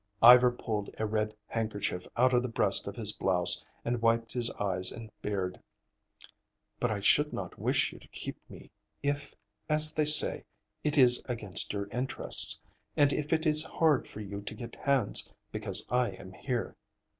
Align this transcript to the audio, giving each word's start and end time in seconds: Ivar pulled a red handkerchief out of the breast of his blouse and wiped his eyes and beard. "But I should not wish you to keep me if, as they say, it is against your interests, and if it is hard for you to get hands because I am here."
Ivar 0.23 0.49
pulled 0.49 0.89
a 0.97 1.05
red 1.05 1.35
handkerchief 1.45 2.07
out 2.17 2.33
of 2.33 2.41
the 2.41 2.47
breast 2.49 2.87
of 2.87 2.95
his 2.95 3.11
blouse 3.11 3.63
and 3.85 4.01
wiped 4.01 4.33
his 4.33 4.49
eyes 4.59 4.91
and 4.91 5.11
beard. 5.21 5.61
"But 6.79 6.89
I 6.89 7.01
should 7.01 7.31
not 7.31 7.59
wish 7.59 7.93
you 7.93 7.99
to 7.99 8.07
keep 8.07 8.35
me 8.49 8.71
if, 9.03 9.35
as 9.69 9.93
they 9.93 10.05
say, 10.05 10.43
it 10.83 10.97
is 10.97 11.21
against 11.25 11.71
your 11.71 11.85
interests, 11.91 12.59
and 12.97 13.13
if 13.13 13.31
it 13.31 13.45
is 13.45 13.61
hard 13.61 14.07
for 14.07 14.21
you 14.21 14.41
to 14.41 14.55
get 14.55 14.75
hands 14.75 15.29
because 15.51 15.85
I 15.91 16.09
am 16.09 16.33
here." 16.33 16.75